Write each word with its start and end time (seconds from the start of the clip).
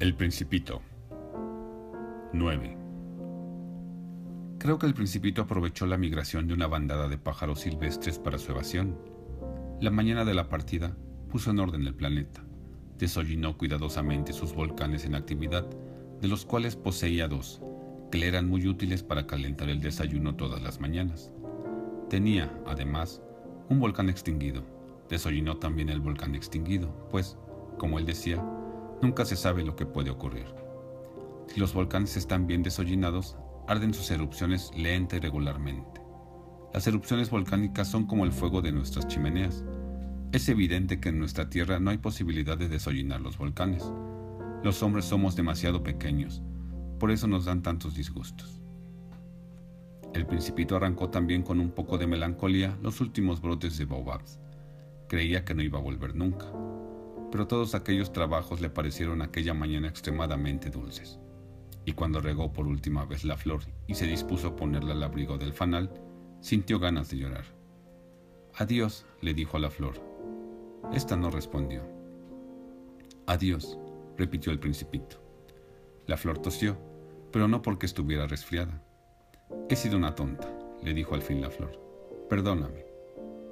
El 0.00 0.14
Principito 0.14 0.80
9. 2.32 2.74
Creo 4.56 4.78
que 4.78 4.86
el 4.86 4.94
Principito 4.94 5.42
aprovechó 5.42 5.84
la 5.84 5.98
migración 5.98 6.48
de 6.48 6.54
una 6.54 6.66
bandada 6.66 7.06
de 7.06 7.18
pájaros 7.18 7.60
silvestres 7.60 8.18
para 8.18 8.38
su 8.38 8.50
evasión. 8.50 8.96
La 9.78 9.90
mañana 9.90 10.24
de 10.24 10.32
la 10.32 10.48
partida 10.48 10.96
puso 11.28 11.50
en 11.50 11.58
orden 11.58 11.86
el 11.86 11.94
planeta, 11.94 12.42
desollinó 12.96 13.58
cuidadosamente 13.58 14.32
sus 14.32 14.54
volcanes 14.54 15.04
en 15.04 15.16
actividad, 15.16 15.68
de 16.22 16.28
los 16.28 16.46
cuales 16.46 16.76
poseía 16.76 17.28
dos, 17.28 17.60
que 18.10 18.16
le 18.16 18.28
eran 18.28 18.48
muy 18.48 18.66
útiles 18.68 19.02
para 19.02 19.26
calentar 19.26 19.68
el 19.68 19.82
desayuno 19.82 20.34
todas 20.34 20.62
las 20.62 20.80
mañanas. 20.80 21.30
Tenía, 22.08 22.50
además, 22.66 23.20
un 23.68 23.80
volcán 23.80 24.08
extinguido. 24.08 24.62
Desollinó 25.10 25.58
también 25.58 25.90
el 25.90 26.00
volcán 26.00 26.34
extinguido, 26.34 26.88
pues, 27.10 27.36
como 27.76 27.98
él 27.98 28.06
decía, 28.06 28.42
nunca 29.02 29.24
se 29.24 29.36
sabe 29.36 29.64
lo 29.64 29.76
que 29.76 29.86
puede 29.86 30.10
ocurrir. 30.10 30.46
Si 31.48 31.58
los 31.58 31.74
volcanes 31.74 32.16
están 32.16 32.46
bien 32.46 32.62
desollinados, 32.62 33.36
arden 33.66 33.94
sus 33.94 34.10
erupciones 34.10 34.70
lenta 34.76 35.16
y 35.16 35.20
regularmente. 35.20 36.00
Las 36.72 36.86
erupciones 36.86 37.30
volcánicas 37.30 37.88
son 37.88 38.06
como 38.06 38.24
el 38.24 38.32
fuego 38.32 38.62
de 38.62 38.72
nuestras 38.72 39.08
chimeneas. 39.08 39.64
Es 40.32 40.48
evidente 40.48 41.00
que 41.00 41.08
en 41.08 41.18
nuestra 41.18 41.50
Tierra 41.50 41.80
no 41.80 41.90
hay 41.90 41.98
posibilidad 41.98 42.56
de 42.56 42.68
desollinar 42.68 43.20
los 43.20 43.36
volcanes. 43.36 43.84
Los 44.62 44.82
hombres 44.82 45.06
somos 45.06 45.34
demasiado 45.34 45.82
pequeños, 45.82 46.42
por 47.00 47.10
eso 47.10 47.26
nos 47.26 47.46
dan 47.46 47.62
tantos 47.62 47.94
disgustos. 47.96 48.60
El 50.14 50.26
principito 50.26 50.76
arrancó 50.76 51.08
también 51.08 51.42
con 51.42 51.60
un 51.60 51.70
poco 51.70 51.96
de 51.96 52.06
melancolía 52.06 52.76
los 52.82 53.00
últimos 53.00 53.40
brotes 53.40 53.78
de 53.78 53.86
baobabs. 53.86 54.38
Creía 55.08 55.44
que 55.44 55.54
no 55.54 55.62
iba 55.62 55.78
a 55.78 55.82
volver 55.82 56.14
nunca, 56.14 56.46
pero 57.30 57.46
todos 57.46 57.74
aquellos 57.74 58.12
trabajos 58.12 58.60
le 58.60 58.70
parecieron 58.70 59.22
aquella 59.22 59.54
mañana 59.54 59.88
extremadamente 59.88 60.70
dulces. 60.70 61.18
Y 61.84 61.92
cuando 61.92 62.20
regó 62.20 62.52
por 62.52 62.66
última 62.66 63.04
vez 63.04 63.24
la 63.24 63.36
flor 63.36 63.62
y 63.86 63.94
se 63.94 64.06
dispuso 64.06 64.48
a 64.48 64.56
ponerla 64.56 64.92
al 64.92 65.02
abrigo 65.02 65.38
del 65.38 65.52
fanal, 65.52 65.90
sintió 66.40 66.78
ganas 66.78 67.10
de 67.10 67.18
llorar. 67.18 67.44
Adiós, 68.56 69.06
le 69.20 69.34
dijo 69.34 69.56
a 69.56 69.60
la 69.60 69.70
flor. 69.70 69.94
Esta 70.92 71.16
no 71.16 71.30
respondió. 71.30 71.82
Adiós, 73.26 73.78
repitió 74.16 74.52
el 74.52 74.58
principito. 74.58 75.16
La 76.06 76.16
flor 76.16 76.38
tosió 76.38 76.76
pero 77.32 77.48
no 77.48 77.62
porque 77.62 77.86
estuviera 77.86 78.26
resfriada. 78.26 78.82
He 79.68 79.76
sido 79.76 79.96
una 79.96 80.14
tonta, 80.14 80.48
le 80.82 80.94
dijo 80.94 81.14
al 81.14 81.22
fin 81.22 81.40
la 81.40 81.50
flor. 81.50 81.78
Perdóname. 82.28 82.84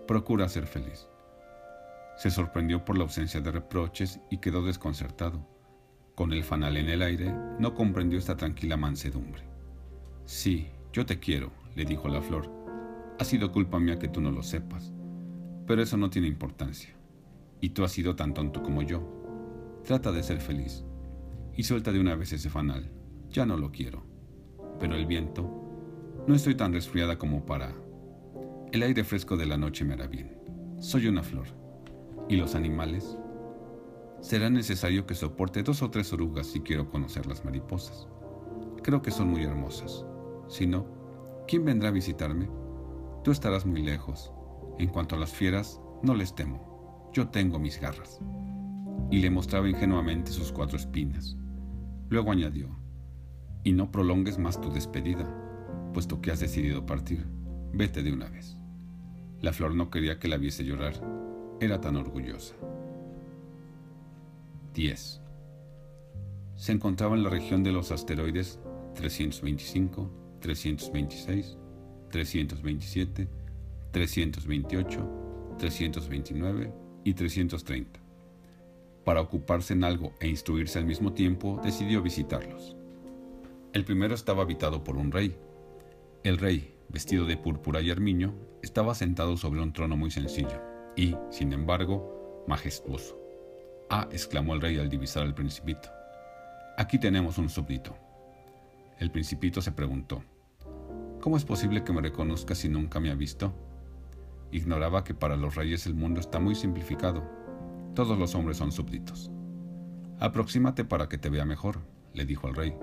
Procura 0.07 0.49
ser 0.49 0.67
feliz. 0.67 1.09
Se 2.19 2.33
sorprendió 2.33 2.85
por 2.85 2.99
la 2.99 3.05
ausencia 3.05 3.41
de 3.41 3.53
reproches 3.53 4.21
y 4.29 4.39
quedó 4.39 4.65
desconcertado. 4.65 5.47
Con 6.17 6.33
el 6.33 6.43
fanal 6.43 6.77
en 6.77 6.89
el 6.89 7.03
aire, 7.03 7.33
no 7.61 7.75
comprendió 7.75 8.19
esta 8.19 8.37
tranquila 8.37 8.77
mansedumbre. 8.77 9.45
Sí, 10.25 10.67
yo 10.93 11.07
te 11.07 11.21
quiero, 11.21 11.53
le 11.77 11.85
dijo 11.85 12.09
la 12.09 12.21
flor. 12.21 12.51
Ha 13.21 13.25
sido 13.25 13.53
culpa 13.53 13.79
mía 13.79 14.01
que 14.01 14.09
tú 14.09 14.21
no 14.21 14.33
lo 14.33 14.43
sepas, 14.43 14.93
pero 15.65 15.81
eso 15.81 15.97
no 15.97 16.11
tiene 16.11 16.27
importancia. 16.27 16.93
Y 17.61 17.69
tú 17.69 17.85
has 17.85 17.93
sido 17.93 18.17
tan 18.17 18.35
tonto 18.35 18.65
como 18.65 18.83
yo. 18.83 19.81
Trata 19.85 20.11
de 20.11 20.25
ser 20.25 20.41
feliz. 20.41 20.85
Y 21.55 21.63
suelta 21.63 21.93
de 21.93 22.01
una 22.01 22.17
vez 22.17 22.33
ese 22.33 22.51
fanal. 22.51 22.91
Ya 23.31 23.47
no 23.47 23.57
lo 23.57 23.71
quiero. 23.71 24.05
Pero 24.81 24.97
el 24.97 25.07
viento, 25.07 26.25
no 26.27 26.35
estoy 26.35 26.57
tan 26.57 26.73
resfriada 26.73 27.17
como 27.17 27.47
para... 27.47 27.77
El 28.73 28.83
aire 28.83 29.05
fresco 29.05 29.37
de 29.37 29.47
la 29.47 29.57
noche 29.57 29.85
me 29.85 29.95
hará 29.95 30.09
bien. 30.09 30.37
Soy 30.81 31.07
una 31.07 31.23
flor. 31.23 31.58
¿Y 32.29 32.37
los 32.37 32.55
animales? 32.55 33.17
Será 34.21 34.51
necesario 34.51 35.07
que 35.07 35.15
soporte 35.15 35.63
dos 35.63 35.83
o 35.83 35.91
tres 35.91 36.13
orugas 36.13 36.47
si 36.47 36.61
quiero 36.61 36.91
conocer 36.91 37.27
las 37.27 37.45
mariposas. 37.45 38.07
Creo 38.83 39.01
que 39.01 39.11
son 39.11 39.29
muy 39.29 39.45
hermosas. 39.45 40.05
Si 40.49 40.67
no, 40.67 40.87
¿quién 41.47 41.65
vendrá 41.65 41.89
a 41.89 41.93
visitarme? 41.93 42.51
Tú 43.25 43.31
estarás 43.31 43.65
muy 43.65 43.83
lejos. 43.83 44.33
En 44.79 44.89
cuanto 44.89 45.17
a 45.17 45.19
las 45.19 45.33
fieras, 45.33 45.81
no 46.03 46.15
les 46.15 46.35
temo. 46.35 47.11
Yo 47.15 47.29
tengo 47.29 47.59
mis 47.59 47.81
garras. 47.81 48.21
Y 49.11 49.21
le 49.21 49.31
mostraba 49.31 49.69
ingenuamente 49.69 50.31
sus 50.31 50.53
cuatro 50.53 50.77
espinas. 50.77 51.37
Luego 52.11 52.33
añadió, 52.33 52.69
y 53.65 53.73
no 53.73 53.91
prolongues 53.91 54.39
más 54.39 54.61
tu 54.61 54.71
despedida, 54.71 55.27
puesto 55.95 56.21
que 56.21 56.31
has 56.31 56.41
decidido 56.41 56.85
partir. 56.85 57.27
Vete 57.73 58.03
de 58.03 58.13
una 58.13 58.29
vez. 58.29 58.59
La 59.41 59.53
flor 59.53 59.75
no 59.75 59.91
quería 59.91 60.19
que 60.19 60.29
la 60.29 60.37
viese 60.37 60.65
llorar. 60.65 60.95
Era 61.61 61.81
tan 61.81 61.97
orgullosa. 61.97 62.55
10. 64.75 65.21
Se 66.55 66.73
encontraba 66.73 67.17
en 67.17 67.25
la 67.25 67.31
región 67.31 67.65
de 67.65 67.73
los 67.73 67.91
asteroides 67.91 68.61
325, 68.95 70.09
326, 70.41 71.59
327, 72.11 73.29
328, 73.91 75.11
329 75.59 76.73
y 77.03 77.15
330. 77.15 78.01
Para 79.05 79.21
ocuparse 79.21 79.73
en 79.73 79.83
algo 79.83 80.13
e 80.21 80.29
instruirse 80.29 80.79
al 80.79 80.87
mismo 80.87 81.13
tiempo, 81.13 81.61
decidió 81.65 82.03
visitarlos. 82.03 82.77
El 83.73 83.85
primero 83.85 84.15
estaba 84.15 84.45
habitado 84.45 84.85
por 84.85 84.97
un 84.97 85.11
rey. 85.11 85.37
El 86.23 86.39
rey, 86.39 86.73
vestido 86.89 87.25
de 87.25 87.37
púrpura 87.37 87.81
y 87.81 87.91
armiño, 87.91 88.33
estaba 88.63 88.95
sentado 88.95 89.37
sobre 89.37 89.61
un 89.61 89.73
trono 89.73 89.97
muy 89.97 90.13
sencillo 90.13 90.78
y, 90.99 91.17
sin 91.31 91.53
embargo, 91.53 92.45
majestuoso. 92.49 93.17
Ah, 93.89 94.09
exclamó 94.11 94.55
el 94.55 94.61
rey 94.61 94.79
al 94.79 94.89
divisar 94.89 95.23
al 95.23 95.33
principito. 95.33 95.89
Aquí 96.77 96.99
tenemos 96.99 97.39
un 97.39 97.49
súbdito. 97.49 97.97
El 98.99 99.13
principito 99.13 99.63
se 99.63 99.71
preguntó, 99.71 100.25
¿cómo 101.21 101.37
es 101.37 101.45
posible 101.45 101.85
que 101.85 101.93
me 101.93 102.03
reconozca 102.03 102.57
si 102.57 102.69
nunca 102.69 102.99
me 102.99 103.13
ha 103.13 103.15
visto? 103.15 103.55
Ignoraba 104.51 105.05
que 105.05 105.15
para 105.15 105.37
los 105.37 105.55
reyes 105.55 105.87
el 105.87 105.95
mundo 105.95 106.19
está 106.19 106.41
muy 106.41 106.57
simplificado. 106.57 107.23
Todos 107.95 108.19
los 108.19 108.35
hombres 108.35 108.57
son 108.57 108.73
súbditos. 108.73 109.31
Aproxímate 110.19 110.85
para 110.85 111.09
que 111.09 111.17
te 111.17 111.31
vea 111.31 111.45
mejor, 111.45 111.79
le 112.13 112.25
dijo 112.25 112.49
el 112.49 112.57
rey 112.57 112.77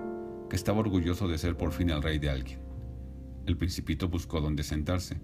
que 0.48 0.56
estaba 0.56 0.78
orgulloso 0.78 1.28
de 1.28 1.36
ser 1.36 1.56
por 1.56 1.72
fin 1.72 1.90
el 1.90 2.02
rey 2.02 2.18
de 2.18 2.30
alguien. 2.30 2.60
El 3.46 3.58
principito 3.58 4.08
buscó 4.08 4.40
dónde 4.40 4.62
sentarse, 4.62 5.20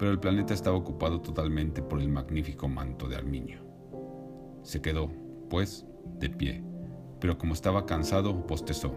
pero 0.00 0.12
el 0.12 0.18
planeta 0.18 0.54
estaba 0.54 0.78
ocupado 0.78 1.20
totalmente 1.20 1.82
por 1.82 2.00
el 2.00 2.08
magnífico 2.08 2.66
manto 2.68 3.06
de 3.06 3.16
Arminio. 3.16 3.60
Se 4.62 4.80
quedó, 4.80 5.12
pues, 5.50 5.84
de 6.18 6.30
pie, 6.30 6.64
pero 7.20 7.36
como 7.36 7.52
estaba 7.52 7.84
cansado, 7.84 8.32
bostezó. 8.32 8.94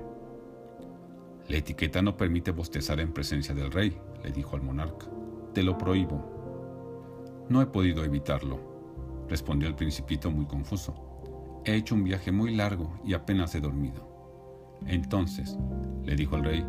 La 1.50 1.58
etiqueta 1.58 2.02
no 2.02 2.16
permite 2.16 2.52
bostezar 2.52 3.02
en 3.02 3.12
presencia 3.12 3.54
del 3.54 3.70
rey, 3.70 4.00
le 4.24 4.32
dijo 4.32 4.56
al 4.56 4.62
monarca. 4.62 5.08
Te 5.54 5.62
lo 5.62 5.78
prohíbo. 5.78 7.44
No 7.50 7.62
he 7.62 7.66
podido 7.66 8.06
evitarlo, 8.06 9.26
respondió 9.28 9.68
el 9.68 9.76
principito 9.76 10.32
muy 10.32 10.46
confuso. 10.46 11.62
He 11.66 11.76
hecho 11.76 11.96
un 11.96 12.06
viaje 12.06 12.32
muy 12.32 12.56
largo 12.56 13.02
y 13.04 13.14
apenas 13.14 13.54
he 13.56 13.60
dormido. 13.60 14.80
Entonces, 14.88 15.58
le 16.06 16.16
dijo 16.16 16.38
el 16.38 16.46
rey, 16.46 16.66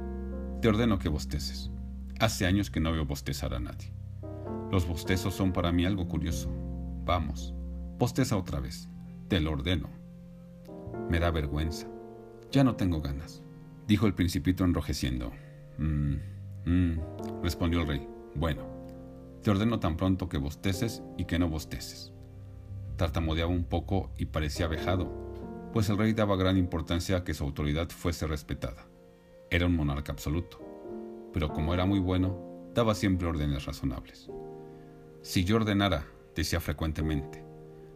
te 0.60 0.66
ordeno 0.66 0.98
que 0.98 1.08
bosteces. 1.08 1.70
Hace 2.18 2.46
años 2.46 2.68
que 2.68 2.80
no 2.80 2.90
veo 2.90 3.06
bostezar 3.06 3.54
a 3.54 3.60
nadie. 3.60 3.94
Los 4.74 4.88
bostezos 4.88 5.32
son 5.32 5.52
para 5.52 5.70
mí 5.70 5.84
algo 5.84 6.08
curioso. 6.08 6.50
Vamos, 7.04 7.54
bosteza 7.96 8.36
otra 8.36 8.58
vez. 8.58 8.88
Te 9.28 9.38
lo 9.38 9.52
ordeno. 9.52 9.88
Me 11.08 11.20
da 11.20 11.30
vergüenza. 11.30 11.86
Ya 12.50 12.64
no 12.64 12.74
tengo 12.74 13.00
ganas, 13.00 13.44
dijo 13.86 14.08
el 14.08 14.14
principito 14.14 14.64
enrojeciendo. 14.64 15.30
Mmm, 15.78 16.16
mmm, 16.64 16.98
respondió 17.40 17.82
el 17.82 17.86
rey. 17.86 18.08
Bueno, 18.34 18.66
te 19.44 19.52
ordeno 19.52 19.78
tan 19.78 19.96
pronto 19.96 20.28
que 20.28 20.38
bosteces 20.38 21.04
y 21.16 21.26
que 21.26 21.38
no 21.38 21.48
bosteces. 21.48 22.12
Tartamudeaba 22.96 23.52
un 23.52 23.62
poco 23.62 24.10
y 24.18 24.24
parecía 24.24 24.66
vejado, 24.66 25.08
pues 25.72 25.88
el 25.88 25.98
rey 25.98 26.14
daba 26.14 26.34
gran 26.34 26.56
importancia 26.56 27.18
a 27.18 27.22
que 27.22 27.34
su 27.34 27.44
autoridad 27.44 27.90
fuese 27.90 28.26
respetada. 28.26 28.88
Era 29.52 29.66
un 29.66 29.76
monarca 29.76 30.10
absoluto, 30.10 30.58
pero 31.32 31.52
como 31.52 31.74
era 31.74 31.86
muy 31.86 32.00
bueno, 32.00 32.70
daba 32.74 32.96
siempre 32.96 33.28
órdenes 33.28 33.66
razonables. 33.66 34.28
Si 35.24 35.42
yo 35.42 35.56
ordenara, 35.56 36.04
decía 36.36 36.60
frecuentemente, 36.60 37.42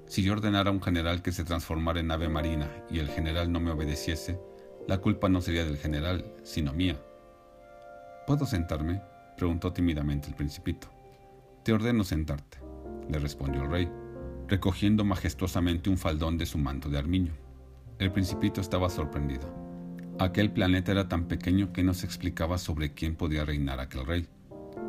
si 0.07 0.23
yo 0.23 0.33
ordenara 0.33 0.71
a 0.71 0.73
un 0.73 0.81
general 0.81 1.21
que 1.21 1.31
se 1.31 1.45
transformara 1.45 2.01
en 2.01 2.11
ave 2.11 2.31
marina 2.31 2.71
y 2.91 3.01
el 3.01 3.11
general 3.11 3.53
no 3.53 3.61
me 3.61 3.71
obedeciese, 3.71 4.41
la 4.87 4.97
culpa 4.97 5.29
no 5.29 5.43
sería 5.43 5.67
del 5.67 5.77
general, 5.77 6.25
sino 6.43 6.73
mía. 6.73 6.99
¿Puedo 8.27 8.47
sentarme? 8.47 9.03
preguntó 9.37 9.75
tímidamente 9.75 10.29
el 10.29 10.37
principito. 10.37 10.89
Te 11.65 11.75
ordeno 11.75 12.03
sentarte, 12.03 12.61
le 13.11 13.19
respondió 13.19 13.63
el 13.63 13.71
rey, 13.71 13.93
recogiendo 14.49 15.05
majestuosamente 15.05 15.91
un 15.91 15.99
faldón 15.99 16.39
de 16.39 16.47
su 16.47 16.57
manto 16.57 16.89
de 16.89 16.97
armiño. 16.97 17.35
El 17.99 18.11
principito 18.11 18.63
estaba 18.63 18.89
sorprendido. 18.89 19.55
Aquel 20.19 20.51
planeta 20.51 20.93
era 20.93 21.11
tan 21.11 21.29
pequeño 21.29 21.75
que 21.75 21.85
no 21.85 21.93
se 21.93 22.07
explicaba 22.07 22.57
sobre 22.57 22.95
quién 22.95 23.17
podía 23.17 23.45
reinar 23.45 23.81
aquel 23.81 24.07
rey. 24.07 24.29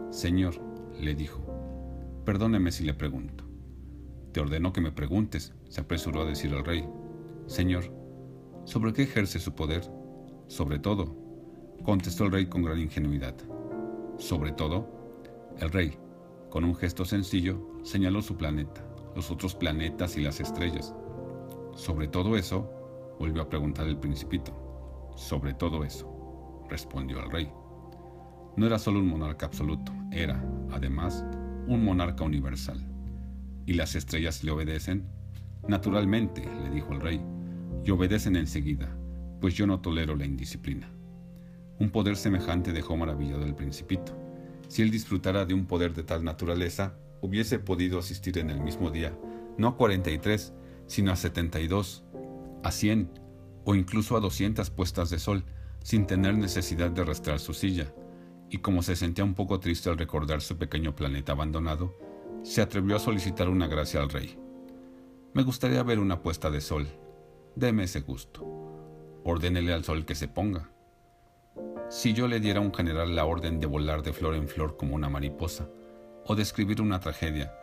Señor, 0.10 0.56
le 0.98 1.16
dijo, 1.16 1.49
perdóneme 2.26 2.72
si 2.72 2.84
le 2.84 2.94
pregunto. 2.94 3.46
Te 4.32 4.40
ordeno 4.40 4.72
que 4.74 4.82
me 4.82 4.92
preguntes, 4.92 5.54
se 5.70 5.82
apresuró 5.82 6.22
a 6.22 6.26
decir 6.26 6.54
el 6.54 6.64
rey. 6.64 6.88
Señor, 7.48 8.00
¿Sobre 8.70 8.94
qué 8.94 9.02
ejerce 9.02 9.40
su 9.40 9.56
poder? 9.56 9.82
Sobre 10.46 10.78
todo, 10.78 11.16
contestó 11.84 12.26
el 12.26 12.32
rey 12.32 12.46
con 12.46 12.62
gran 12.62 12.78
ingenuidad. 12.78 13.34
Sobre 14.20 14.52
todo, 14.52 14.88
el 15.58 15.72
rey, 15.72 15.98
con 16.52 16.64
un 16.64 16.76
gesto 16.76 17.04
sencillo, 17.04 17.80
señaló 17.82 18.22
su 18.22 18.38
planeta, 18.38 18.86
los 19.16 19.32
otros 19.32 19.56
planetas 19.56 20.18
y 20.18 20.22
las 20.22 20.40
estrellas. 20.40 20.94
Sobre 21.74 22.08
todo 22.08 22.38
eso, 22.38 22.70
volvió 23.18 23.42
a 23.42 23.50
preguntar 23.50 23.88
el 23.88 23.98
principito. 23.98 24.54
Sobre 25.16 25.56
todo 25.56 25.84
eso, 25.84 26.64
respondió 26.70 27.24
el 27.24 27.32
rey. 27.32 27.52
No 28.56 28.68
era 28.68 28.78
solo 28.78 29.00
un 29.00 29.08
monarca 29.08 29.48
absoluto, 29.48 29.92
era, 30.12 30.44
además, 30.70 31.26
un 31.70 31.86
monarca 31.86 32.24
universal. 32.24 32.84
¿Y 33.68 33.74
las 33.74 33.94
estrellas 33.94 34.44
le 34.44 34.50
obedecen? 34.50 35.06
Naturalmente, 35.68 36.44
le 36.64 36.72
dijo 36.72 36.94
el 36.94 37.00
rey, 37.00 37.22
y 37.86 37.92
obedecen 37.92 38.36
enseguida, 38.36 38.90
pues 39.40 39.54
yo 39.54 39.68
no 39.68 39.80
tolero 39.80 40.16
la 40.16 40.26
indisciplina. 40.26 40.90
Un 41.78 41.92
poder 41.92 42.18
semejante 42.18 42.74
dejó 42.74 42.98
maravillado 42.98 43.44
al 43.44 43.56
principito. 43.56 44.18
Si 44.68 44.82
él 44.82 44.90
disfrutara 44.90 45.46
de 45.46 45.54
un 45.54 45.68
poder 45.68 45.94
de 45.94 46.02
tal 46.02 46.24
naturaleza, 46.24 46.96
hubiese 47.22 47.60
podido 47.60 48.00
asistir 48.00 48.40
en 48.40 48.50
el 48.50 48.62
mismo 48.62 48.90
día, 48.90 49.16
no 49.60 49.68
a 49.68 49.78
43, 49.78 50.54
sino 50.88 51.12
a 51.12 51.16
72, 51.16 52.04
a 52.64 52.72
100 52.72 53.12
o 53.64 53.76
incluso 53.76 54.18
a 54.18 54.20
200 54.20 54.72
puestas 54.72 55.12
de 55.12 55.20
sol, 55.20 55.46
sin 55.84 56.08
tener 56.08 56.36
necesidad 56.36 56.90
de 56.90 57.04
arrastrar 57.04 57.40
su 57.40 57.54
silla, 57.54 57.94
y 58.50 58.60
como 58.60 58.82
se 58.82 58.96
sentía 58.96 59.24
un 59.24 59.36
poco 59.36 59.60
triste 59.60 59.90
al 59.90 59.98
recordar 59.98 60.42
su 60.42 60.58
pequeño 60.58 60.96
planeta 60.96 61.34
abandonado, 61.34 61.96
se 62.44 62.62
atrevió 62.62 62.96
a 62.96 63.00
solicitar 63.00 63.50
una 63.50 63.68
gracia 63.68 64.02
al 64.02 64.10
rey. 64.10 64.38
Me 65.34 65.44
gustaría 65.44 65.84
ver 65.84 66.00
una 66.00 66.22
puesta 66.22 66.50
de 66.50 66.62
sol. 66.62 66.88
Deme 67.56 67.84
ese 67.84 68.02
gusto. 68.02 68.44
Ordénele 69.24 69.74
al 69.74 69.84
sol 69.84 70.06
que 70.06 70.16
se 70.16 70.28
ponga. 70.28 70.72
Si 71.90 72.14
yo 72.14 72.28
le 72.28 72.40
diera 72.40 72.60
a 72.60 72.64
un 72.64 72.74
general 72.74 73.16
la 73.16 73.26
orden 73.26 73.60
de 73.60 73.68
volar 73.68 74.02
de 74.02 74.14
flor 74.14 74.36
en 74.36 74.48
flor 74.48 74.78
como 74.78 74.96
una 74.96 75.10
mariposa, 75.10 75.70
o 76.26 76.36
de 76.36 76.44
escribir 76.44 76.82
una 76.82 77.00
tragedia, 77.00 77.54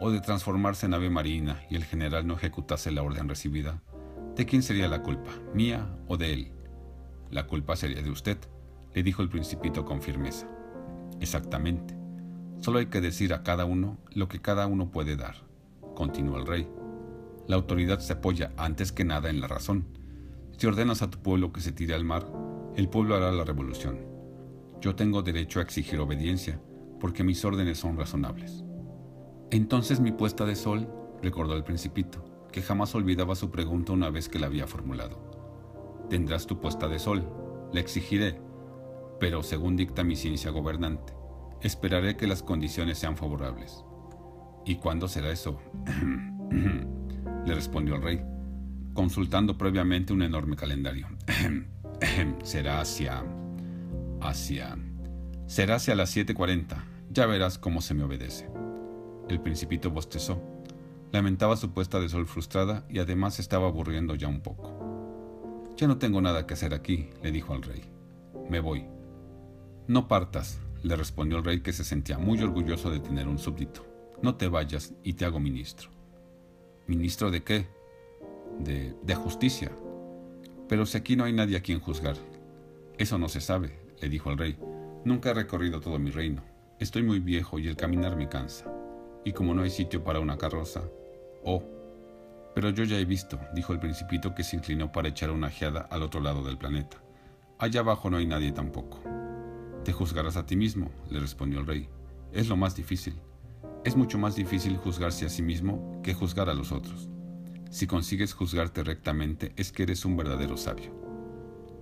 o 0.00 0.10
de 0.10 0.20
transformarse 0.20 0.86
en 0.86 0.94
ave 0.94 1.10
marina 1.10 1.62
y 1.70 1.76
el 1.76 1.84
general 1.84 2.26
no 2.26 2.34
ejecutase 2.34 2.90
la 2.90 3.02
orden 3.02 3.28
recibida, 3.28 3.82
¿de 4.36 4.46
quién 4.46 4.62
sería 4.62 4.88
la 4.88 5.02
culpa? 5.02 5.30
¿Mía 5.54 5.88
o 6.08 6.16
de 6.16 6.32
él? 6.32 6.52
La 7.30 7.46
culpa 7.46 7.76
sería 7.76 8.02
de 8.02 8.10
usted, 8.10 8.38
le 8.94 9.02
dijo 9.02 9.22
el 9.22 9.28
principito 9.28 9.84
con 9.84 10.00
firmeza. 10.00 10.46
Exactamente. 11.20 11.96
Solo 12.60 12.78
hay 12.78 12.86
que 12.86 13.00
decir 13.00 13.34
a 13.34 13.42
cada 13.42 13.64
uno 13.64 13.98
lo 14.14 14.28
que 14.28 14.40
cada 14.40 14.66
uno 14.66 14.90
puede 14.90 15.16
dar, 15.16 15.36
continuó 15.94 16.38
el 16.38 16.46
rey. 16.46 16.68
La 17.46 17.56
autoridad 17.56 17.98
se 17.98 18.14
apoya 18.14 18.52
antes 18.56 18.92
que 18.92 19.04
nada 19.04 19.28
en 19.28 19.40
la 19.40 19.48
razón. 19.48 19.86
Si 20.56 20.66
ordenas 20.66 21.02
a 21.02 21.10
tu 21.10 21.18
pueblo 21.18 21.52
que 21.52 21.60
se 21.60 21.72
tire 21.72 21.94
al 21.94 22.04
mar, 22.04 22.26
el 22.76 22.88
pueblo 22.88 23.16
hará 23.16 23.32
la 23.32 23.44
revolución. 23.44 23.98
Yo 24.80 24.94
tengo 24.94 25.22
derecho 25.22 25.60
a 25.60 25.62
exigir 25.62 25.98
obediencia, 26.00 26.60
porque 27.00 27.24
mis 27.24 27.44
órdenes 27.44 27.78
son 27.78 27.96
razonables. 27.96 28.64
Entonces 29.50 30.00
mi 30.00 30.12
puesta 30.12 30.46
de 30.46 30.56
sol, 30.56 30.88
recordó 31.22 31.54
el 31.54 31.64
principito, 31.64 32.24
que 32.50 32.62
jamás 32.62 32.94
olvidaba 32.94 33.34
su 33.34 33.50
pregunta 33.50 33.92
una 33.92 34.10
vez 34.10 34.28
que 34.28 34.38
la 34.38 34.46
había 34.46 34.66
formulado. 34.66 35.18
Tendrás 36.08 36.46
tu 36.46 36.60
puesta 36.60 36.88
de 36.88 36.98
sol, 36.98 37.28
le 37.72 37.80
exigiré, 37.80 38.40
pero 39.24 39.42
según 39.42 39.74
dicta 39.74 40.04
mi 40.04 40.16
ciencia 40.16 40.50
gobernante, 40.50 41.14
esperaré 41.62 42.14
que 42.14 42.26
las 42.26 42.42
condiciones 42.42 42.98
sean 42.98 43.16
favorables. 43.16 43.82
¿Y 44.66 44.74
cuándo 44.74 45.08
será 45.08 45.32
eso? 45.32 45.58
le 47.46 47.54
respondió 47.54 47.94
el 47.94 48.02
rey, 48.02 48.20
consultando 48.92 49.56
previamente 49.56 50.12
un 50.12 50.20
enorme 50.20 50.56
calendario. 50.56 51.08
será 52.44 52.82
hacia... 52.82 53.24
hacia... 54.20 54.76
será 55.46 55.76
hacia 55.76 55.94
las 55.94 56.14
7.40. 56.14 56.84
Ya 57.08 57.24
verás 57.24 57.56
cómo 57.56 57.80
se 57.80 57.94
me 57.94 58.04
obedece. 58.04 58.50
El 59.30 59.40
principito 59.40 59.90
bostezó. 59.90 60.38
Lamentaba 61.12 61.56
su 61.56 61.70
puesta 61.72 61.98
de 61.98 62.10
sol 62.10 62.26
frustrada 62.26 62.84
y 62.90 62.98
además 62.98 63.40
estaba 63.40 63.68
aburriendo 63.68 64.16
ya 64.16 64.28
un 64.28 64.42
poco. 64.42 65.72
Ya 65.78 65.86
no 65.86 65.96
tengo 65.96 66.20
nada 66.20 66.46
que 66.46 66.52
hacer 66.52 66.74
aquí, 66.74 67.08
le 67.22 67.32
dijo 67.32 67.54
al 67.54 67.62
rey. 67.62 67.80
Me 68.50 68.60
voy. 68.60 68.93
No 69.86 70.08
partas, 70.08 70.60
le 70.82 70.96
respondió 70.96 71.36
el 71.36 71.44
rey 71.44 71.60
que 71.60 71.74
se 71.74 71.84
sentía 71.84 72.16
muy 72.16 72.40
orgulloso 72.42 72.90
de 72.90 73.00
tener 73.00 73.28
un 73.28 73.38
súbdito. 73.38 73.84
No 74.22 74.36
te 74.36 74.48
vayas 74.48 74.94
y 75.02 75.12
te 75.12 75.26
hago 75.26 75.40
ministro. 75.40 75.90
¿Ministro 76.86 77.30
de 77.30 77.42
qué? 77.42 77.66
De, 78.60 78.94
de 79.02 79.14
justicia. 79.14 79.70
Pero 80.68 80.86
si 80.86 80.96
aquí 80.96 81.16
no 81.16 81.24
hay 81.24 81.34
nadie 81.34 81.58
a 81.58 81.62
quien 81.62 81.80
juzgar. 81.80 82.16
Eso 82.96 83.18
no 83.18 83.28
se 83.28 83.42
sabe, 83.42 83.78
le 84.00 84.08
dijo 84.08 84.30
el 84.30 84.38
rey. 84.38 84.58
Nunca 85.04 85.30
he 85.30 85.34
recorrido 85.34 85.80
todo 85.80 85.98
mi 85.98 86.10
reino. 86.10 86.42
Estoy 86.78 87.02
muy 87.02 87.20
viejo 87.20 87.58
y 87.58 87.68
el 87.68 87.76
caminar 87.76 88.16
me 88.16 88.30
cansa. 88.30 88.72
Y 89.22 89.32
como 89.32 89.52
no 89.52 89.62
hay 89.62 89.70
sitio 89.70 90.02
para 90.02 90.20
una 90.20 90.38
carroza... 90.38 90.82
Oh. 91.44 91.62
Pero 92.54 92.70
yo 92.70 92.84
ya 92.84 92.98
he 92.98 93.04
visto, 93.04 93.38
dijo 93.52 93.74
el 93.74 93.80
principito 93.80 94.34
que 94.34 94.44
se 94.44 94.56
inclinó 94.56 94.92
para 94.92 95.08
echar 95.08 95.30
una 95.30 95.48
ojeada 95.48 95.82
al 95.90 96.02
otro 96.02 96.20
lado 96.20 96.42
del 96.42 96.56
planeta. 96.56 97.02
Allá 97.58 97.80
abajo 97.80 98.08
no 98.08 98.16
hay 98.16 98.26
nadie 98.26 98.52
tampoco. 98.52 99.00
Te 99.84 99.92
juzgarás 99.92 100.36
a 100.36 100.46
ti 100.46 100.56
mismo, 100.56 100.90
le 101.10 101.20
respondió 101.20 101.60
el 101.60 101.66
rey. 101.66 101.88
Es 102.32 102.48
lo 102.48 102.56
más 102.56 102.74
difícil. 102.74 103.20
Es 103.84 103.96
mucho 103.96 104.16
más 104.16 104.34
difícil 104.34 104.78
juzgarse 104.78 105.26
a 105.26 105.28
sí 105.28 105.42
mismo 105.42 106.00
que 106.02 106.14
juzgar 106.14 106.48
a 106.48 106.54
los 106.54 106.72
otros. 106.72 107.10
Si 107.68 107.86
consigues 107.86 108.32
juzgarte 108.32 108.82
rectamente 108.82 109.52
es 109.56 109.72
que 109.72 109.82
eres 109.82 110.06
un 110.06 110.16
verdadero 110.16 110.56
sabio. 110.56 110.90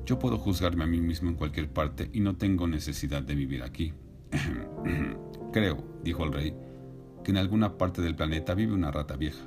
Yo 0.04 0.18
puedo 0.18 0.36
juzgarme 0.36 0.82
a 0.82 0.88
mí 0.88 1.00
mismo 1.00 1.30
en 1.30 1.36
cualquier 1.36 1.72
parte 1.72 2.10
y 2.12 2.18
no 2.18 2.36
tengo 2.36 2.66
necesidad 2.66 3.22
de 3.22 3.36
vivir 3.36 3.62
aquí. 3.62 3.94
Creo, 5.52 5.84
dijo 6.02 6.24
el 6.24 6.32
rey, 6.32 6.56
que 7.22 7.30
en 7.30 7.36
alguna 7.36 7.78
parte 7.78 8.02
del 8.02 8.16
planeta 8.16 8.54
vive 8.54 8.72
una 8.72 8.90
rata 8.90 9.14
vieja. 9.14 9.46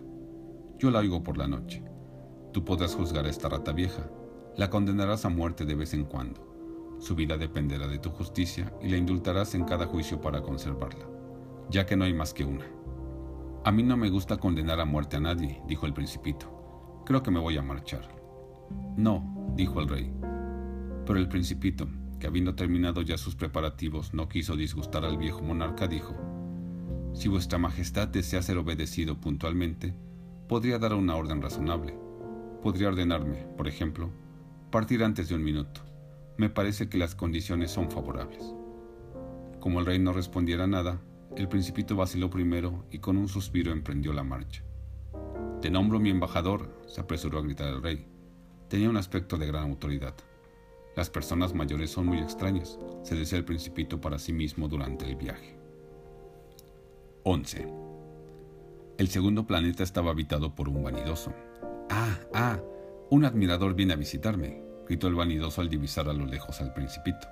Yo 0.80 0.92
la 0.92 1.00
oigo 1.00 1.24
por 1.24 1.38
la 1.38 1.48
noche. 1.48 1.84
Tú 2.54 2.64
podrás 2.64 2.96
juzgar 2.96 3.26
a 3.26 3.30
esta 3.30 3.50
rata 3.50 3.74
vieja. 3.74 4.10
La 4.56 4.70
condenarás 4.70 5.26
a 5.26 5.30
muerte 5.30 5.66
de 5.66 5.76
vez 5.76 5.94
en 5.94 6.06
cuando. 6.06 6.55
Su 7.00 7.16
vida 7.16 7.38
dependerá 7.38 7.88
de 7.88 8.00
tu 8.00 8.10
justicia 8.10 8.74
y 8.82 8.90
la 8.90 8.98
indultarás 8.98 9.56
en 9.56 9.66
cada 9.66 9.86
juicio 9.86 10.22
para 10.22 10.42
conservarla 10.42 11.16
ya 11.70 11.86
que 11.86 11.96
no 11.96 12.06
hay 12.06 12.14
más 12.14 12.34
que 12.34 12.46
una. 12.46 12.66
A 13.64 13.72
mí 13.72 13.84
no 13.84 13.98
me 13.98 14.10
gusta 14.10 14.38
condenar 14.38 14.80
a 14.80 14.86
muerte 14.86 15.18
a 15.18 15.20
nadie, 15.20 15.62
dijo 15.68 15.86
el 15.86 15.94
principito. 15.94 17.04
Creo 17.06 17.24
que 17.24 17.32
me 17.32 17.40
voy 17.40 17.58
a 17.58 17.64
marchar. 17.64 18.08
No, 18.96 19.54
dijo 19.56 19.80
el 19.82 19.88
rey. 19.88 20.14
Pero 21.06 21.20
el 21.20 21.28
principito, 21.28 21.88
que 22.20 22.28
habiendo 22.28 22.56
terminado 22.56 23.02
ya 23.02 23.18
sus 23.18 23.36
preparativos, 23.36 24.14
no 24.14 24.30
quiso 24.30 24.56
disgustar 24.56 25.06
al 25.06 25.18
viejo 25.18 25.42
monarca, 25.42 25.88
dijo, 25.88 26.16
Si 27.14 27.28
vuestra 27.28 27.58
majestad 27.58 28.08
desea 28.08 28.42
ser 28.42 28.58
obedecido 28.58 29.20
puntualmente, 29.20 29.96
podría 30.48 30.80
dar 30.80 30.94
una 30.94 31.16
orden 31.16 31.42
razonable. 31.42 31.98
Podría 32.62 32.88
ordenarme, 32.88 33.48
por 33.58 33.68
ejemplo, 33.68 34.10
partir 34.72 35.04
antes 35.04 35.30
de 35.30 35.36
un 35.36 35.44
minuto. 35.44 35.82
Me 36.38 36.50
parece 36.50 36.90
que 36.90 36.98
las 36.98 37.16
condiciones 37.16 37.72
son 37.72 37.90
favorables. 37.90 38.54
Como 39.60 39.80
el 39.80 39.86
rey 39.86 40.00
no 40.00 40.12
respondiera 40.12 40.68
nada, 40.68 41.02
el 41.38 41.48
principito 41.48 41.96
vaciló 41.96 42.30
primero 42.30 42.86
y 42.92 43.00
con 43.00 43.18
un 43.18 43.28
suspiro 43.28 43.72
emprendió 43.72 44.14
la 44.14 44.24
marcha. 44.24 44.64
Te 45.62 45.70
nombro 45.70 46.00
mi 46.00 46.10
embajador, 46.10 46.82
se 46.88 47.02
apresuró 47.02 47.40
a 47.40 47.42
gritar 47.42 47.70
el 47.70 47.82
rey. 47.82 48.06
Tenía 48.68 48.90
un 48.90 48.98
aspecto 48.98 49.38
de 49.38 49.48
gran 49.48 49.64
autoridad. 49.64 50.14
Las 50.96 51.10
personas 51.10 51.54
mayores 51.54 51.90
son 51.90 52.06
muy 52.06 52.20
extrañas, 52.20 52.80
se 53.04 53.16
decía 53.16 53.38
el 53.38 53.46
principito 53.46 54.00
para 54.00 54.20
sí 54.20 54.34
mismo 54.34 54.68
durante 54.68 55.06
el 55.06 55.16
viaje. 55.16 55.58
11. 57.24 57.68
El 58.98 59.08
segundo 59.08 59.48
planeta 59.48 59.84
estaba 59.84 60.12
habitado 60.12 60.54
por 60.54 60.70
un 60.70 60.84
vanidoso. 60.84 61.34
Ah, 61.90 62.20
ah, 62.34 62.60
un 63.10 63.26
admirador 63.26 63.74
viene 63.74 63.94
a 63.94 63.98
visitarme, 63.98 64.62
gritó 64.88 65.08
el 65.08 65.16
vanidoso 65.16 65.62
al 65.62 65.70
divisar 65.70 66.10
a 66.10 66.14
lo 66.14 66.26
lejos 66.26 66.62
al 66.62 66.74
principito. 66.74 67.28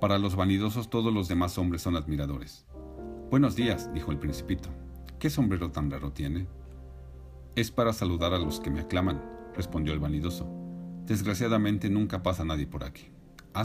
Para 0.00 0.18
los 0.18 0.36
vanidosos 0.36 0.90
todos 0.90 1.12
los 1.12 1.28
demás 1.28 1.56
hombres 1.58 1.82
son 1.82 1.96
admiradores. 1.96 2.66
Buenos 3.30 3.56
días, 3.56 3.92
dijo 3.94 4.12
el 4.12 4.18
principito. 4.18 4.68
¿Qué 5.18 5.30
sombrero 5.30 5.70
tan 5.70 5.90
raro 5.90 6.12
tiene? 6.12 6.46
Es 7.56 7.70
para 7.70 7.92
saludar 7.92 8.34
a 8.34 8.38
los 8.38 8.60
que 8.60 8.70
me 8.70 8.80
aclaman, 8.80 9.22
respondió 9.54 9.94
el 9.94 10.00
vanidoso. 10.00 10.46
Desgraciadamente 11.06 11.88
nunca 11.88 12.22
pasa 12.22 12.44
nadie 12.44 12.66
por 12.66 12.84
aquí. 12.84 13.08
¿Ah, 13.54 13.64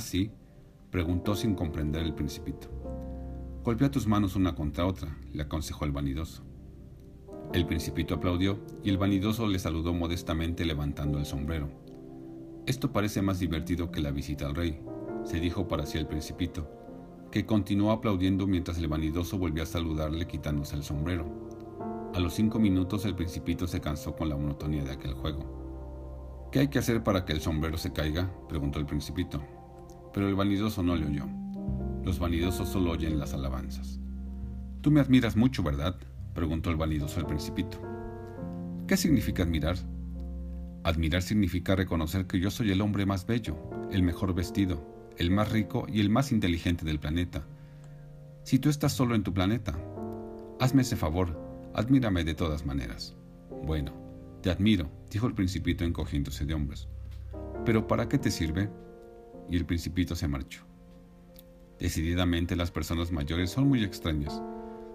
preguntó 0.92 1.36
sin 1.36 1.56
comprender 1.56 2.04
el 2.04 2.14
principito. 2.14 2.68
Golpea 3.64 3.92
tus 3.92 4.08
manos 4.08 4.36
una 4.36 4.56
contra 4.56 4.86
otra, 4.86 5.18
le 5.34 5.44
aconsejó 5.44 5.86
el 5.86 5.92
vanidoso. 5.92 6.44
El 7.54 7.66
principito 7.66 8.16
aplaudió 8.16 8.60
y 8.84 8.90
el 8.90 8.98
vanidoso 8.98 9.48
le 9.48 9.60
saludó 9.60 9.94
modestamente 9.94 10.66
levantando 10.66 11.20
el 11.20 11.26
sombrero. 11.26 11.70
Esto 12.70 12.92
parece 12.92 13.24
más 13.24 13.40
divertido 13.40 13.90
que 13.90 14.00
la 14.00 14.12
visita 14.12 14.46
al 14.46 14.54
rey, 14.54 14.80
se 15.24 15.40
dijo 15.40 15.68
para 15.68 15.88
sí 15.88 15.98
el 15.98 16.06
principito, 16.06 16.70
que 17.32 17.44
continuó 17.44 17.92
aplaudiendo 17.92 18.46
mientras 18.46 18.78
el 18.78 18.88
vanidoso 18.88 19.40
volvió 19.40 19.64
a 19.64 19.66
saludarle 19.66 20.28
quitándose 20.28 20.76
el 20.76 20.84
sombrero. 20.84 21.26
A 22.14 22.20
los 22.20 22.36
cinco 22.36 22.60
minutos 22.60 23.06
el 23.06 23.16
principito 23.16 23.66
se 23.66 23.82
cansó 23.82 24.16
con 24.16 24.30
la 24.30 24.36
monotonía 24.36 24.84
de 24.84 24.92
aquel 24.92 25.16
juego. 25.16 26.48
¿Qué 26.52 26.60
hay 26.60 26.68
que 26.68 26.78
hacer 26.78 27.04
para 27.04 27.26
que 27.26 27.34
el 27.34 27.42
sombrero 27.42 27.76
se 27.76 27.92
caiga? 27.92 28.32
preguntó 28.48 28.78
el 28.78 28.86
principito. 28.86 29.42
Pero 30.14 30.28
el 30.28 30.36
vanidoso 30.36 30.84
no 30.84 30.96
le 30.96 31.08
oyó. 31.08 31.26
Los 32.04 32.20
vanidosos 32.20 32.70
solo 32.70 32.92
oyen 32.92 33.18
las 33.18 33.34
alabanzas. 33.34 34.00
Tú 34.82 34.92
me 34.92 35.02
admiras 35.02 35.36
mucho, 35.36 35.64
¿verdad? 35.64 35.96
preguntó 36.36 36.70
el 36.70 36.78
vanidoso 36.78 37.20
al 37.20 37.26
principito. 37.26 37.80
¿Qué 38.86 38.96
significa 38.96 39.42
admirar? 39.42 39.76
Admirar 40.84 41.22
significa 41.22 41.76
reconocer 41.76 42.26
que 42.26 42.40
yo 42.40 42.52
soy 42.52 42.72
el 42.72 42.82
hombre 42.82 43.06
más 43.06 43.26
bello, 43.26 43.58
el 43.92 44.04
mejor 44.04 44.34
vestido, 44.34 45.12
el 45.18 45.30
más 45.30 45.52
rico 45.52 45.86
y 45.90 46.00
el 46.00 46.10
más 46.10 46.32
inteligente 46.32 46.86
del 46.86 47.00
planeta. 47.00 47.46
Si 48.44 48.60
tú 48.60 48.70
estás 48.70 48.94
solo 48.94 49.16
en 49.16 49.24
tu 49.24 49.34
planeta, 49.34 49.78
hazme 50.60 50.84
ese 50.84 50.96
favor, 50.96 51.38
admírame 51.74 52.24
de 52.24 52.34
todas 52.34 52.66
maneras. 52.66 53.16
Bueno, 53.64 53.94
te 54.42 54.50
admiro, 54.50 54.90
dijo 55.12 55.28
el 55.28 55.34
principito 55.34 55.84
encogiéndose 55.84 56.46
de 56.46 56.54
hombros. 56.54 56.88
¿Pero 57.66 57.86
para 57.88 58.08
qué 58.08 58.18
te 58.18 58.32
sirve? 58.32 58.70
Y 59.50 59.58
el 59.58 59.66
principito 59.66 60.16
se 60.16 60.28
marchó. 60.28 60.64
Decididamente 61.78 62.56
las 62.56 62.72
personas 62.72 63.12
mayores 63.12 63.52
son 63.52 63.68
muy 63.68 63.84
extrañas, 63.84 64.42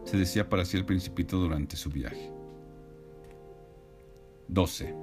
se 0.05 0.17
decía 0.17 0.49
para 0.49 0.65
sí 0.65 0.77
el 0.77 0.85
principito 0.85 1.39
durante 1.39 1.77
su 1.77 1.91
viaje. 1.91 2.31
12. 4.49 4.95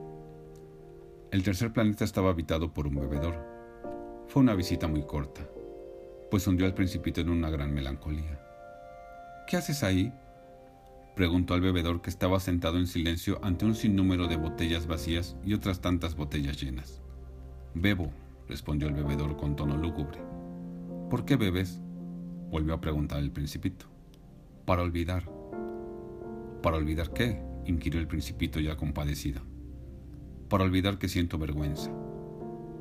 El 1.32 1.44
tercer 1.44 1.72
planeta 1.72 2.04
estaba 2.04 2.30
habitado 2.30 2.74
por 2.74 2.88
un 2.88 2.96
bebedor. 2.96 3.34
Fue 4.28 4.42
una 4.42 4.54
visita 4.54 4.90
muy 4.90 5.04
corta, 5.04 5.48
pues 6.30 6.46
hundió 6.46 6.66
al 6.66 6.74
principito 6.74 7.22
en 7.22 7.30
una 7.30 7.50
gran 7.50 7.74
melancolía. 7.74 8.38
¿Qué 9.48 9.56
haces 9.56 9.82
ahí? 9.84 10.12
preguntó 11.16 11.54
al 11.54 11.62
bebedor 11.62 12.02
que 12.02 12.10
estaba 12.10 12.42
sentado 12.42 12.80
en 12.80 12.88
silencio 12.88 13.40
ante 13.44 13.64
un 13.64 13.76
sinnúmero 13.76 14.28
de 14.28 14.36
botellas 14.36 14.88
vacías 14.88 15.38
y 15.46 15.54
otras 15.54 15.80
tantas 15.80 16.18
botellas 16.18 16.62
llenas. 16.62 17.02
Bebo, 17.76 18.12
respondió 18.50 18.90
el 18.90 18.94
bebedor 18.94 19.38
con 19.38 19.56
tono 19.56 19.78
lúgubre. 19.78 20.20
¿Por 21.10 21.24
qué 21.24 21.38
bebes? 21.38 21.80
volvió 22.50 22.74
a 22.74 22.82
preguntar 22.82 23.20
el 23.20 23.32
principito. 23.32 23.86
Para 24.66 24.82
olvidar. 24.82 25.24
¿Para 26.62 26.76
olvidar 26.76 27.14
qué? 27.14 27.42
inquirió 27.66 28.02
el 28.02 28.08
principito 28.08 28.60
ya 28.60 28.76
compadecido. 28.76 29.51
Para 30.52 30.66
olvidar 30.66 30.98
que 30.98 31.08
siento 31.08 31.38
vergüenza, 31.38 31.90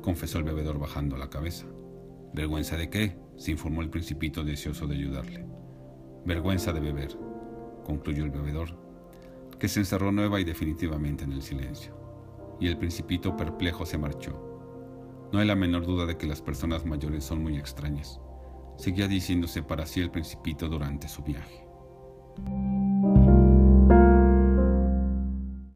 confesó 0.01 0.39
el 0.39 0.43
bebedor 0.43 0.77
bajando 0.77 1.15
la 1.15 1.29
cabeza. 1.29 1.67
¿Vergüenza 2.33 2.75
de 2.75 2.89
qué? 2.89 3.17
se 3.37 3.51
informó 3.51 3.81
el 3.81 3.89
principito 3.89 4.43
deseoso 4.43 4.87
de 4.87 4.97
ayudarle. 4.97 5.47
Vergüenza 6.25 6.73
de 6.73 6.81
beber, 6.81 7.17
concluyó 7.85 8.25
el 8.25 8.29
bebedor, 8.29 8.77
que 9.57 9.69
se 9.69 9.79
encerró 9.79 10.11
nueva 10.11 10.41
y 10.41 10.43
definitivamente 10.43 11.23
en 11.23 11.31
el 11.31 11.41
silencio. 11.41 11.95
Y 12.59 12.67
el 12.67 12.77
principito 12.77 13.37
perplejo 13.37 13.85
se 13.85 13.97
marchó. 13.97 15.29
No 15.31 15.39
hay 15.39 15.47
la 15.47 15.55
menor 15.55 15.85
duda 15.85 16.05
de 16.05 16.17
que 16.17 16.27
las 16.27 16.41
personas 16.41 16.85
mayores 16.85 17.23
son 17.23 17.41
muy 17.41 17.55
extrañas. 17.57 18.19
Seguía 18.75 19.07
diciéndose 19.07 19.63
para 19.63 19.85
sí 19.85 20.01
el 20.01 20.11
principito 20.11 20.67
durante 20.67 21.07
su 21.07 21.23
viaje. 21.23 21.65